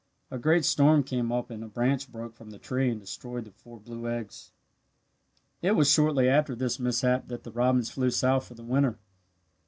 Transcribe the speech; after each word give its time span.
A 0.31 0.39
great 0.39 0.65
storm 0.65 1.03
came 1.03 1.31
up 1.31 1.51
and 1.51 1.63
a 1.63 1.67
branch 1.67 2.11
broke 2.11 2.33
from 2.35 2.49
the 2.49 2.57
tree 2.57 2.89
and 2.89 2.99
destroyed 2.99 3.45
the 3.45 3.51
four 3.51 3.79
blue 3.79 4.09
eggs. 4.09 4.51
"It 5.61 5.73
was 5.75 5.91
shortly 5.91 6.27
after 6.27 6.55
this 6.55 6.79
mishap 6.79 7.27
that 7.27 7.43
the 7.43 7.51
robins 7.51 7.91
flew 7.91 8.09
south 8.09 8.47
for 8.47 8.55
the 8.55 8.63
winter. 8.63 8.97